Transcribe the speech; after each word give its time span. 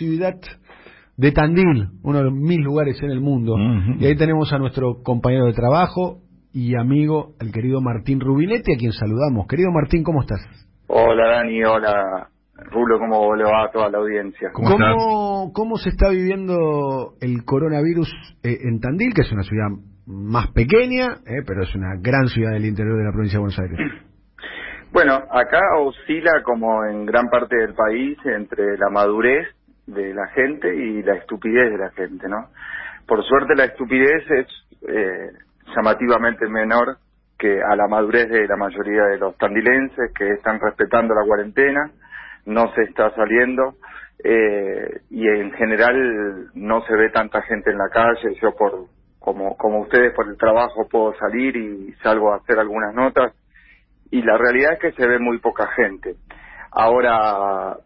ciudad 0.00 0.40
de 1.16 1.32
Tandil, 1.32 1.90
uno 2.02 2.18
de 2.18 2.24
los 2.24 2.32
mil 2.32 2.62
lugares 2.62 3.00
en 3.02 3.10
el 3.10 3.20
mundo. 3.20 3.54
Y 3.98 4.06
ahí 4.06 4.16
tenemos 4.16 4.50
a 4.52 4.58
nuestro 4.58 5.02
compañero 5.02 5.44
de 5.44 5.52
trabajo 5.52 6.20
y 6.52 6.74
amigo, 6.74 7.34
el 7.38 7.52
querido 7.52 7.82
Martín 7.82 8.18
Rubinetti, 8.20 8.72
a 8.72 8.78
quien 8.78 8.92
saludamos. 8.92 9.46
Querido 9.46 9.70
Martín, 9.70 10.02
¿cómo 10.02 10.22
estás? 10.22 10.40
Hola 10.86 11.28
Dani, 11.36 11.62
hola 11.62 12.28
Rulo, 12.72 12.98
¿cómo 12.98 13.36
le 13.36 13.44
va 13.44 13.66
a 13.66 13.70
toda 13.70 13.90
la 13.90 13.98
audiencia? 13.98 14.48
¿Cómo, 14.52 15.52
¿Cómo, 15.52 15.76
se 15.76 15.90
está 15.90 16.08
viviendo 16.08 17.12
el 17.20 17.44
coronavirus 17.44 18.10
eh, 18.42 18.56
en 18.64 18.80
Tandil, 18.80 19.12
que 19.14 19.20
es 19.20 19.32
una 19.32 19.42
ciudad 19.42 19.68
más 20.06 20.48
pequeña, 20.52 21.20
eh, 21.26 21.44
pero 21.46 21.62
es 21.62 21.74
una 21.74 21.96
gran 22.00 22.26
ciudad 22.28 22.52
del 22.52 22.64
interior 22.64 22.96
de 22.96 23.04
la 23.04 23.12
provincia 23.12 23.38
de 23.38 23.40
Buenos 23.40 23.58
Aires? 23.58 23.78
Bueno, 24.92 25.14
acá 25.30 25.60
oscila 25.78 26.42
como 26.42 26.84
en 26.84 27.06
gran 27.06 27.28
parte 27.28 27.56
del 27.56 27.74
país 27.74 28.18
entre 28.24 28.76
la 28.76 28.90
madurez 28.90 29.46
de 29.94 30.14
la 30.14 30.28
gente 30.28 30.74
y 30.74 31.02
la 31.02 31.14
estupidez 31.14 31.70
de 31.70 31.78
la 31.78 31.90
gente, 31.90 32.28
¿no? 32.28 32.48
Por 33.06 33.24
suerte 33.24 33.54
la 33.56 33.64
estupidez 33.64 34.30
es 34.30 34.46
eh, 34.88 35.32
llamativamente 35.74 36.48
menor 36.48 36.98
que 37.38 37.62
a 37.62 37.74
la 37.74 37.88
madurez 37.88 38.28
de 38.28 38.46
la 38.46 38.56
mayoría 38.56 39.04
de 39.04 39.18
los 39.18 39.36
tandilenses 39.38 40.12
que 40.14 40.30
están 40.32 40.60
respetando 40.60 41.14
la 41.14 41.24
cuarentena, 41.26 41.90
no 42.46 42.72
se 42.74 42.82
está 42.82 43.10
saliendo 43.14 43.76
eh, 44.22 45.00
y 45.10 45.26
en 45.26 45.50
general 45.52 46.50
no 46.54 46.82
se 46.82 46.94
ve 46.94 47.08
tanta 47.10 47.40
gente 47.42 47.70
en 47.70 47.78
la 47.78 47.88
calle. 47.88 48.34
Yo 48.42 48.54
por 48.54 48.86
como 49.18 49.56
como 49.56 49.80
ustedes 49.80 50.14
por 50.14 50.28
el 50.28 50.36
trabajo 50.36 50.88
puedo 50.88 51.14
salir 51.18 51.56
y 51.56 51.92
salgo 52.02 52.32
a 52.32 52.36
hacer 52.36 52.58
algunas 52.58 52.94
notas 52.94 53.32
y 54.10 54.22
la 54.22 54.36
realidad 54.36 54.74
es 54.74 54.78
que 54.80 54.92
se 54.92 55.06
ve 55.06 55.18
muy 55.18 55.38
poca 55.38 55.66
gente. 55.68 56.16
Ahora 56.72 57.76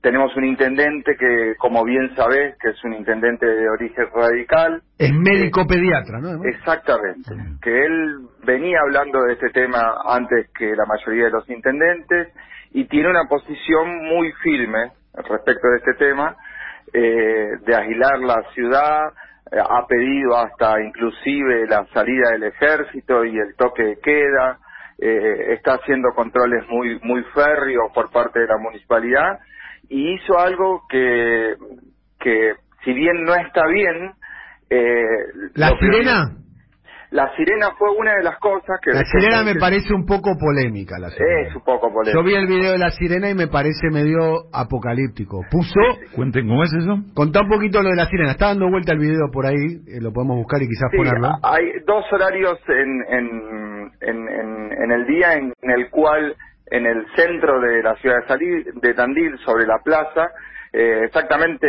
tenemos 0.00 0.36
un 0.36 0.44
intendente 0.44 1.16
que, 1.18 1.54
como 1.58 1.84
bien 1.84 2.14
sabés, 2.14 2.56
que 2.60 2.70
es 2.70 2.84
un 2.84 2.94
intendente 2.94 3.46
de 3.46 3.68
origen 3.68 4.06
radical. 4.14 4.82
Es 4.98 5.12
médico 5.12 5.66
pediatra, 5.66 6.20
¿no? 6.20 6.44
Exactamente. 6.44 7.34
Que 7.62 7.84
él 7.84 8.28
venía 8.44 8.78
hablando 8.80 9.22
de 9.24 9.34
este 9.34 9.50
tema 9.50 9.96
antes 10.06 10.48
que 10.56 10.74
la 10.76 10.84
mayoría 10.86 11.24
de 11.24 11.30
los 11.30 11.48
intendentes 11.50 12.28
y 12.72 12.84
tiene 12.84 13.10
una 13.10 13.24
posición 13.24 14.04
muy 14.04 14.32
firme 14.42 14.92
respecto 15.14 15.68
de 15.68 15.76
este 15.78 15.94
tema, 15.94 16.36
eh, 16.92 17.50
de 17.64 17.74
agilar 17.74 18.18
la 18.20 18.42
ciudad, 18.54 19.12
eh, 19.50 19.56
ha 19.58 19.86
pedido 19.86 20.36
hasta 20.36 20.80
inclusive 20.82 21.66
la 21.66 21.86
salida 21.92 22.30
del 22.32 22.44
ejército 22.44 23.24
y 23.24 23.38
el 23.38 23.54
toque 23.56 23.82
de 23.82 23.98
queda, 24.00 24.58
eh, 24.98 25.54
está 25.54 25.74
haciendo 25.74 26.10
controles 26.14 26.66
muy 26.68 26.98
muy 27.02 27.22
férreos 27.34 27.90
por 27.94 28.10
parte 28.10 28.40
de 28.40 28.46
la 28.46 28.58
municipalidad 28.58 29.38
y 29.88 30.14
hizo 30.14 30.38
algo 30.38 30.82
que 30.88 31.54
que 32.18 32.54
si 32.84 32.92
bien 32.92 33.24
no 33.24 33.34
está 33.34 33.66
bien 33.66 34.12
eh, 34.70 35.50
la 35.54 35.70
sirena 35.78 36.36
la 37.10 37.34
sirena 37.36 37.68
fue 37.78 37.88
una 37.96 38.14
de 38.16 38.22
las 38.22 38.38
cosas 38.38 38.80
que... 38.82 38.90
La 38.90 39.04
sirena 39.04 39.42
me 39.44 39.54
parece 39.54 39.94
un 39.94 40.04
poco 40.04 40.36
polémica, 40.38 40.98
la 40.98 41.10
sirena. 41.10 41.48
Es 41.48 41.54
un 41.54 41.62
poco 41.62 41.92
polémica. 41.92 42.18
Yo 42.18 42.24
vi 42.24 42.34
el 42.34 42.46
video 42.46 42.72
de 42.72 42.78
la 42.78 42.90
sirena 42.90 43.30
y 43.30 43.34
me 43.34 43.46
parece 43.46 43.90
medio 43.92 44.52
apocalíptico. 44.52 45.40
Puso... 45.50 45.80
Cuenten 46.14 46.48
cómo 46.48 46.64
es 46.64 46.72
eso. 46.72 46.98
Contá 47.14 47.42
un 47.42 47.48
poquito 47.48 47.80
lo 47.82 47.90
de 47.90 47.96
la 47.96 48.06
sirena. 48.06 48.32
Está 48.32 48.48
dando 48.48 48.68
vuelta 48.68 48.92
el 48.92 48.98
video 48.98 49.30
por 49.32 49.46
ahí, 49.46 49.54
eh, 49.86 50.00
lo 50.00 50.12
podemos 50.12 50.36
buscar 50.38 50.60
y 50.62 50.68
quizás 50.68 50.90
ponerlo. 50.96 51.28
Hay 51.42 51.64
dos 51.86 52.04
horarios 52.12 52.58
en, 52.68 53.04
en, 53.08 53.65
en, 54.00 54.28
en, 54.28 54.90
el 54.90 55.06
día 55.06 55.34
en, 55.34 55.52
el 55.62 55.90
cual 55.90 56.34
en 56.70 56.86
el 56.86 57.06
centro 57.14 57.60
de 57.60 57.82
la 57.82 57.94
ciudad 57.96 58.26
de, 58.26 58.72
de 58.74 58.94
Tandil, 58.94 59.38
sobre 59.44 59.66
la 59.66 59.78
plaza, 59.78 60.30
eh, 60.72 61.04
exactamente 61.04 61.68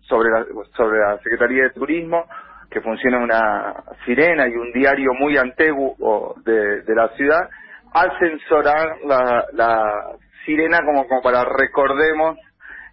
sobre 0.00 0.30
la, 0.30 0.44
sobre 0.76 0.98
la 0.98 1.18
Secretaría 1.18 1.64
de 1.64 1.70
Turismo, 1.70 2.24
que 2.70 2.80
funciona 2.80 3.18
una 3.18 3.74
sirena 4.04 4.48
y 4.48 4.54
un 4.54 4.72
diario 4.72 5.12
muy 5.18 5.36
antiguo 5.36 6.34
de, 6.44 6.82
la 6.94 7.08
ciudad, 7.16 7.48
hacen 7.92 8.38
sonar 8.48 8.96
la, 9.04 10.16
sirena 10.44 10.80
como, 10.84 11.06
como 11.06 11.22
para 11.22 11.44
recordemos 11.44 12.36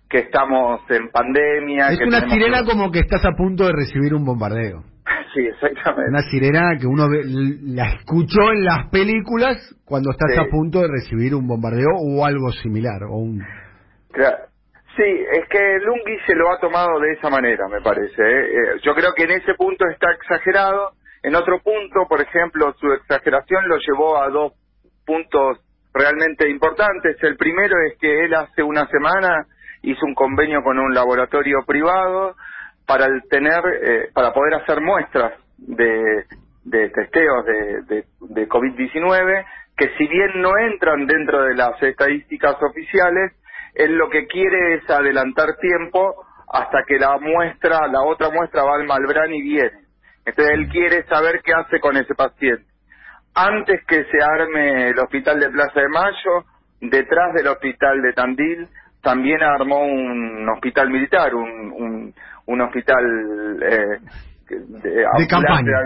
que 0.10 0.20
estamos 0.20 0.82
en 0.90 1.10
pandemia. 1.10 1.90
Es 1.90 2.00
una 2.02 2.30
sirena 2.30 2.64
como 2.64 2.92
que 2.92 3.00
estás 3.00 3.26
a 3.26 3.32
punto 3.32 3.66
de 3.66 3.74
recibir 3.74 4.14
un 4.14 4.24
bombardeo. 4.24 4.91
Sí, 5.34 5.40
exactamente. 5.46 6.10
Una 6.10 6.24
sirena 6.24 6.78
que 6.80 6.88
uno 6.88 7.08
la 7.08 7.94
escuchó 7.94 8.52
en 8.52 8.66
las 8.66 8.90
películas 8.90 9.58
cuando 9.86 10.12
estás 10.12 10.38
a 10.38 10.50
punto 10.50 10.82
de 10.82 10.90
recibir 10.90 11.34
un 11.34 11.48
bombardeo 11.48 11.90
o 11.96 12.26
algo 12.26 12.52
similar. 12.52 13.04
o 13.10 13.18
un 13.18 13.42
Claro. 14.12 14.52
Sí, 14.98 15.04
es 15.04 15.48
que 15.48 15.80
Lungi 15.86 16.18
se 16.28 16.36
lo 16.36 16.52
ha 16.52 16.60
tomado 16.60 17.00
de 17.00 17.14
esa 17.14 17.30
manera, 17.30 17.66
me 17.70 17.80
parece. 17.80 18.22
¿eh? 18.22 18.46
Eh, 18.46 18.80
yo 18.84 18.94
creo 18.94 19.14
que 19.16 19.24
en 19.24 19.32
ese 19.32 19.54
punto 19.56 19.86
está 19.88 20.12
exagerado. 20.12 20.92
En 21.24 21.34
otro 21.36 21.62
punto, 21.64 22.08
por 22.10 22.20
ejemplo, 22.20 22.74
su 22.78 22.92
exageración 22.92 23.70
lo 23.70 23.78
llevó 23.78 24.22
a 24.22 24.28
dos 24.30 24.54
puntos 25.06 25.60
realmente 25.94 26.50
importantes. 26.50 27.16
El 27.22 27.38
primero 27.38 27.76
es 27.88 27.98
que 28.00 28.26
él 28.26 28.34
hace 28.34 28.64
una 28.64 28.86
semana 28.88 29.46
hizo 29.84 30.06
un 30.06 30.14
convenio 30.14 30.62
con 30.62 30.78
un 30.78 30.94
laboratorio 30.94 31.60
privado 31.66 32.36
para 32.86 33.08
tener, 33.30 33.62
eh, 33.82 34.10
para 34.14 34.34
poder 34.34 34.56
hacer 34.56 34.82
muestras 34.82 35.34
de, 35.58 36.26
de 36.66 36.90
testeos 36.90 37.46
de, 37.46 37.82
de, 37.84 38.06
de 38.22 38.50
COVID-19 38.50 39.46
que 39.78 39.90
si 39.98 40.08
bien 40.08 40.42
no 40.42 40.52
entran 40.58 41.08
dentro 41.08 41.42
de 41.44 41.56
las 41.56 41.82
estadísticas 41.82 42.56
oficiales, 42.62 43.34
él 43.74 43.96
lo 43.96 44.10
que 44.10 44.28
quiere 44.28 44.76
es 44.76 44.90
adelantar 44.90 45.58
tiempo 45.58 46.24
hasta 46.52 46.84
que 46.84 47.00
la 47.00 47.18
muestra, 47.18 47.88
la 47.88 48.02
otra 48.02 48.30
muestra 48.30 48.64
va 48.64 48.76
al 48.76 48.86
Malbrán 48.86 49.34
y 49.34 49.42
viene. 49.42 49.86
Entonces 50.26 50.54
él 50.54 50.70
quiere 50.70 51.04
saber 51.08 51.42
qué 51.44 51.54
hace 51.54 51.80
con 51.80 51.98
ese 51.98 52.14
paciente. 52.14 52.66
Antes 53.34 53.84
que 53.88 54.04
se 54.06 54.22
arme 54.22 54.90
el 54.90 55.00
hospital 55.00 55.40
de 55.40 55.50
Plaza 55.50 55.80
de 55.80 55.88
Mayo, 55.88 56.46
detrás 56.82 57.34
del 57.34 57.48
hospital 57.48 58.02
de 58.02 58.14
Tandil, 58.14 58.68
también 59.02 59.42
armó 59.42 59.84
un 59.84 60.48
hospital 60.50 60.90
militar, 60.90 61.34
un, 61.34 62.14
un, 62.46 62.62
hospital 62.62 63.60
eh, 63.62 64.00
de, 64.50 65.28
campaña. 65.28 65.80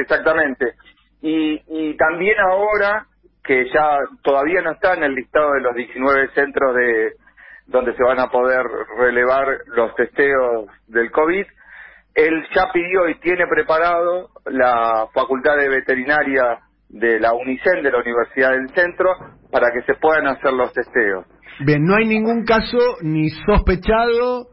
exactamente. 0.00 0.74
Y, 1.22 1.60
y 1.68 1.96
también 1.96 2.36
ahora 2.40 3.06
que 3.44 3.66
ya 3.72 3.98
todavía 4.22 4.60
no 4.62 4.72
está 4.72 4.94
en 4.94 5.04
el 5.04 5.14
listado 5.14 5.52
de 5.52 5.60
los 5.60 5.74
19 5.74 6.28
centros 6.34 6.74
de 6.74 7.12
donde 7.66 7.94
se 7.94 8.02
van 8.02 8.18
a 8.18 8.28
poder 8.28 8.64
relevar 8.98 9.46
los 9.66 9.94
testeos 9.94 10.66
del 10.86 11.10
COVID. 11.10 11.46
Él 12.14 12.46
ya 12.54 12.72
pidió 12.72 13.08
y 13.08 13.20
tiene 13.20 13.46
preparado 13.46 14.30
la 14.46 15.06
Facultad 15.14 15.56
de 15.56 15.68
Veterinaria 15.68 16.58
de 16.88 17.20
la 17.20 17.32
UNICEN, 17.32 17.82
de 17.82 17.90
la 17.90 17.98
Universidad 17.98 18.50
del 18.52 18.68
Centro, 18.70 19.10
para 19.50 19.70
que 19.72 19.82
se 19.82 19.94
puedan 20.00 20.26
hacer 20.26 20.52
los 20.52 20.72
testeos. 20.72 21.26
Bien, 21.60 21.84
no 21.84 21.96
hay 21.96 22.06
ningún 22.06 22.44
caso 22.44 22.78
ni 23.02 23.30
sospechado 23.30 24.48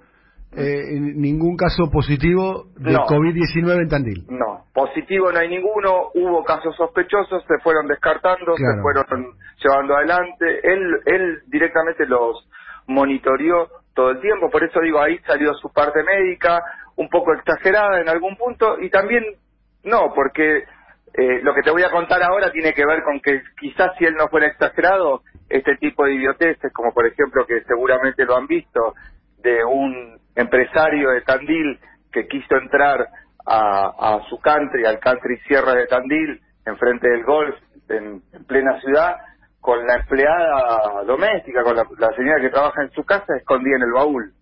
eh, 0.57 0.99
ningún 0.99 1.57
caso 1.57 1.91
positivo 1.91 2.67
de 2.77 2.95
COVID-19 2.95 3.81
en 3.81 3.89
Tandil. 3.89 4.25
No, 4.29 4.63
positivo 4.73 5.29
no 5.29 5.39
hay 5.39 5.49
ninguno, 5.49 6.11
hubo 6.13 6.45
casos 6.45 6.73
sospechosos, 6.77 7.43
se 7.45 7.59
fueron 7.61 7.87
descartando, 7.87 8.55
se 8.55 8.81
fueron 8.81 9.33
llevando 9.61 9.97
adelante, 9.97 10.45
él, 10.63 11.01
él 11.07 11.41
directamente 11.47 12.05
los 12.05 12.47
monitoreó 12.87 13.67
todo 13.93 14.11
el 14.11 14.21
tiempo, 14.21 14.49
por 14.49 14.63
eso 14.63 14.79
digo, 14.79 15.01
ahí 15.01 15.17
salió 15.27 15.53
su 15.55 15.73
parte 15.73 16.01
médica, 16.03 16.61
un 16.95 17.09
poco 17.09 17.33
exagerada 17.33 17.99
en 17.99 18.07
algún 18.07 18.37
punto, 18.37 18.79
y 18.79 18.89
también 18.89 19.23
no, 19.83 20.13
porque 20.15 20.63
eh, 21.17 21.39
lo 21.43 21.53
que 21.53 21.61
te 21.61 21.71
voy 21.71 21.83
a 21.83 21.91
contar 21.91 22.21
ahora 22.23 22.51
tiene 22.51 22.73
que 22.73 22.85
ver 22.85 23.01
con 23.03 23.21
que 23.21 23.41
quizás 23.59 23.91
si 23.97 24.05
él 24.05 24.15
no 24.15 24.27
fuera 24.27 24.47
exagerado, 24.47 25.21
este 25.49 25.77
tipo 25.77 26.05
de 26.05 26.15
idioteces, 26.15 26.73
como 26.73 26.93
por 26.93 27.05
ejemplo 27.05 27.45
que 27.45 27.61
seguramente 27.63 28.25
lo 28.25 28.35
han 28.35 28.47
visto, 28.47 28.95
de 29.37 29.63
un 29.63 30.19
empresario 30.35 31.11
de 31.11 31.21
Tandil 31.21 31.79
que 32.11 32.27
quiso 32.27 32.55
entrar 32.55 33.07
a, 33.45 34.19
su 34.27 34.39
country, 34.39 34.85
al 34.85 34.99
country 34.99 35.37
Sierra 35.47 35.73
de 35.75 35.87
Tandil, 35.87 36.41
enfrente 36.65 37.07
del 37.07 37.23
golf, 37.23 37.55
en, 37.89 38.21
plena 38.47 38.79
ciudad, 38.81 39.17
con 39.61 39.85
la 39.85 39.95
empleada 39.95 41.03
doméstica, 41.05 41.63
con 41.63 41.75
la, 41.75 41.85
señora 42.15 42.41
que 42.41 42.49
trabaja 42.49 42.81
en 42.81 42.91
su 42.91 43.03
casa, 43.05 43.37
escondida 43.37 43.77
en 43.77 43.83
el 43.83 43.91
baúl. 43.91 44.33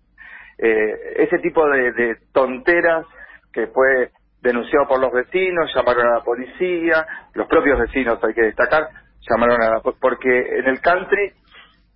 Eh, 0.57 1.13
ese 1.17 1.39
tipo 1.39 1.67
de, 1.67 2.17
tonteras 2.31 3.05
que 3.51 3.67
fue 3.67 4.11
denunciado 4.43 4.87
por 4.87 4.99
los 4.99 5.11
vecinos, 5.11 5.73
llamaron 5.73 6.05
a 6.05 6.17
la 6.19 6.23
policía, 6.23 7.07
los 7.33 7.47
propios 7.47 7.79
vecinos, 7.79 8.19
hay 8.23 8.33
que 8.33 8.43
destacar, 8.43 8.89
llamaron 9.27 9.61
a 9.61 9.69
la 9.69 9.81
porque 9.81 10.59
en 10.59 10.67
el 10.67 10.79
country 10.81 11.33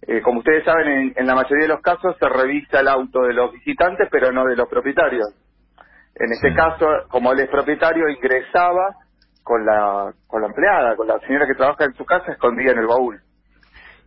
eh, 0.02 0.22
como 0.22 0.40
ustedes 0.40 0.64
saben, 0.64 1.14
en, 1.16 1.28
la 1.28 1.36
mayoría 1.36 1.64
de 1.64 1.74
los 1.74 1.82
casos 1.82 2.16
se 2.20 2.30
revisa 2.30 2.80
el 2.80 2.88
auto 2.88 3.24
de 3.24 3.34
los 3.34 3.52
visitantes, 3.52 4.08
pero 4.12 4.32
no 4.32 4.46
de 4.46 4.56
los 4.56 4.70
propietarios. 4.70 5.28
En 6.16 6.32
este 6.32 6.54
caso, 6.54 6.86
como 7.10 7.32
él 7.34 7.40
es 7.40 7.50
propietario, 7.50 8.08
ingresaba 8.08 8.96
con 9.44 9.66
la, 9.66 10.14
con 10.28 10.42
la 10.42 10.48
empleada, 10.48 10.96
con 10.96 11.08
la 11.08 11.20
señora 11.20 11.48
que 11.48 11.56
trabaja 11.56 11.86
en 11.86 11.94
su 11.94 12.06
casa, 12.06 12.32
escondida 12.32 12.72
en 12.72 12.80
el 12.80 12.88
baúl. 12.88 13.20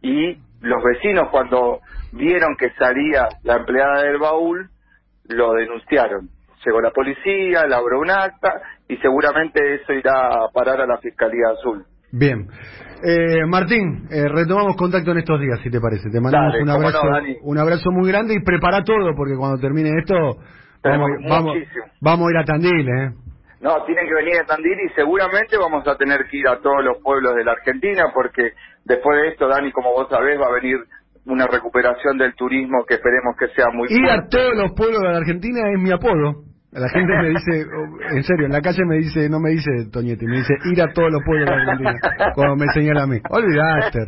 Y 0.02 0.38
los 0.60 0.82
vecinos 0.82 1.28
cuando 1.30 1.80
vieron 2.12 2.56
que 2.56 2.70
salía 2.78 3.28
la 3.42 3.56
empleada 3.56 4.02
del 4.02 4.18
baúl, 4.18 4.70
lo 5.28 5.52
denunciaron. 5.52 6.30
Llegó 6.64 6.80
la 6.80 6.90
policía, 6.90 7.62
elaboró 7.62 8.00
un 8.00 8.10
acta 8.10 8.60
y 8.88 8.96
seguramente 8.98 9.76
eso 9.76 9.92
irá 9.92 10.28
a 10.28 10.48
parar 10.52 10.80
a 10.80 10.86
la 10.86 10.98
Fiscalía 10.98 11.48
Azul. 11.58 11.84
Bien. 12.12 12.48
Eh, 13.02 13.46
Martín, 13.46 14.08
eh, 14.10 14.28
retomamos 14.28 14.76
contacto 14.76 15.12
en 15.12 15.18
estos 15.18 15.40
días, 15.40 15.58
si 15.62 15.70
te 15.70 15.80
parece. 15.80 16.10
Te 16.10 16.20
mandamos 16.20 16.54
un 16.60 16.68
abrazo, 16.68 17.00
un 17.42 17.58
abrazo 17.58 17.90
muy 17.92 18.10
grande 18.10 18.34
y 18.34 18.44
prepara 18.44 18.82
todo, 18.84 19.14
porque 19.16 19.36
cuando 19.36 19.58
termine 19.58 19.90
esto, 19.98 20.14
vamos, 20.84 21.10
vamos, 21.28 21.56
vamos, 22.00 22.28
a 22.28 22.30
ir 22.30 22.36
a 22.36 22.44
Tandil, 22.44 22.88
¿eh? 22.88 23.12
No, 23.60 23.84
tienen 23.84 24.06
que 24.06 24.14
venir 24.14 24.40
a 24.40 24.44
Tandil 24.44 24.78
y 24.84 24.94
seguramente 24.94 25.56
vamos 25.56 25.86
a 25.86 25.96
tener 25.96 26.26
que 26.30 26.38
ir 26.38 26.48
a 26.48 26.60
todos 26.60 26.84
los 26.84 26.98
pueblos 27.02 27.34
de 27.36 27.44
la 27.44 27.52
Argentina, 27.52 28.04
porque 28.12 28.52
después 28.84 29.22
de 29.22 29.28
esto, 29.28 29.48
Dani, 29.48 29.72
como 29.72 29.92
vos 29.92 30.08
sabés, 30.10 30.38
va 30.38 30.48
a 30.48 30.60
venir 30.60 30.76
una 31.26 31.46
recuperación 31.46 32.18
del 32.18 32.34
turismo 32.34 32.84
que 32.86 32.94
esperemos 32.94 33.36
que 33.38 33.48
sea 33.48 33.66
muy 33.72 33.88
Ir 33.90 34.10
a 34.10 34.26
todos 34.28 34.56
los 34.56 34.72
pueblos 34.72 35.00
de 35.00 35.08
la 35.08 35.18
Argentina 35.18 35.60
es 35.72 35.80
mi 35.80 35.92
apodo. 35.92 36.49
La 36.72 36.88
gente 36.88 37.12
me 37.12 37.28
dice, 37.30 37.66
oh, 37.66 38.14
en 38.14 38.22
serio, 38.22 38.46
en 38.46 38.52
la 38.52 38.60
calle 38.60 38.84
me 38.86 38.98
dice, 38.98 39.28
no 39.28 39.40
me 39.40 39.50
dice 39.50 39.70
Toñetti, 39.92 40.24
me 40.24 40.36
dice 40.36 40.54
ir 40.70 40.80
a 40.80 40.92
todos 40.92 41.10
los 41.10 41.20
pueblos 41.24 41.48
de 41.50 41.56
la 41.56 41.72
Argentina, 41.72 42.32
cuando 42.34 42.56
me 42.56 42.66
señala 42.72 43.02
a 43.02 43.06
mí. 43.08 43.18
Olvidaste, 43.28 43.98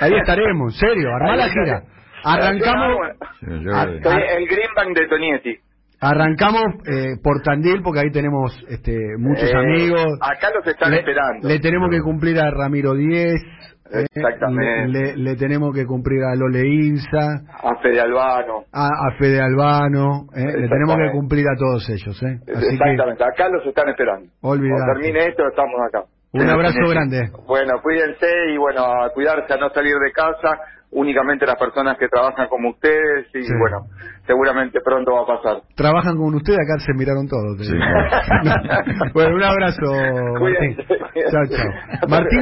ahí 0.00 0.12
estaremos, 0.14 0.74
en 0.74 0.88
serio, 0.88 1.14
armá 1.14 1.36
la 1.36 1.48
gira. 1.48 1.82
Arrancamos... 2.24 2.96
Soy 3.40 4.22
el 4.36 4.46
Greenbank 4.46 4.98
de 4.98 5.06
Toñetti. 5.08 5.58
Arrancamos 6.00 6.64
eh, 6.86 7.16
por 7.22 7.42
Tandil 7.42 7.82
porque 7.82 8.00
ahí 8.00 8.10
tenemos 8.10 8.58
este, 8.68 8.96
muchos 9.18 9.50
eh, 9.50 9.56
amigos. 9.56 10.18
Acá 10.20 10.48
los 10.54 10.66
están 10.66 10.94
esperando. 10.94 11.46
Le 11.46 11.60
tenemos 11.60 11.90
que 11.90 12.00
cumplir 12.00 12.40
a 12.40 12.50
Ramiro 12.50 12.94
Díez, 12.94 13.40
Exactamente. 13.90 15.16
Le, 15.16 15.36
tenemos 15.36 15.74
que 15.74 15.84
cumplir 15.86 16.22
a 16.22 16.34
Lole 16.34 16.66
Insa. 16.66 17.42
A 17.62 17.76
Fede 17.82 18.00
Albano. 18.00 18.64
A, 18.72 18.88
Fede 19.18 19.40
Albano. 19.40 20.26
¿eh? 20.34 20.44
Le 20.44 20.68
tenemos 20.68 20.96
que 20.96 21.10
cumplir 21.12 21.46
a 21.48 21.56
todos 21.56 21.88
ellos. 21.90 22.22
¿eh? 22.22 22.38
Exactamente. 22.46 23.24
acá 23.24 23.48
los 23.48 23.66
están 23.66 23.88
esperando. 23.88 24.28
Cuando 24.40 24.66
termine 24.94 25.26
esto, 25.26 25.46
estamos 25.48 25.80
acá. 25.88 26.04
Un 26.32 26.48
abrazo 26.48 26.88
grande. 26.88 27.30
Bueno, 27.46 27.80
cuídense 27.82 28.26
y 28.54 28.56
bueno, 28.56 28.84
a 28.84 29.10
cuidarse, 29.12 29.52
a 29.52 29.56
no 29.56 29.70
salir 29.70 29.94
de 29.96 30.12
casa. 30.12 30.58
Únicamente 30.92 31.46
las 31.46 31.56
personas 31.56 31.96
que 31.98 32.08
trabajan 32.08 32.48
como 32.48 32.70
ustedes 32.70 33.26
y 33.32 33.46
bueno, 33.58 33.86
seguramente 34.26 34.80
pronto 34.84 35.12
va 35.12 35.22
a 35.22 35.36
pasar. 35.36 35.62
Trabajan 35.76 36.16
con 36.16 36.34
ustedes, 36.34 36.58
acá 36.58 36.80
se 36.84 36.92
miraron 36.94 37.28
todos. 37.28 37.58
bueno, 39.14 39.36
un 39.36 39.42
abrazo, 39.42 39.86
Martín. 40.40 40.76
Chao, 41.30 41.46
chao. 41.46 42.08
Martín. 42.08 42.38